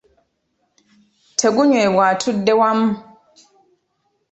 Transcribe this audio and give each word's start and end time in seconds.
Tegunywebwa 1.39 2.03
atudde 2.13 2.53
wamu. 2.61 2.91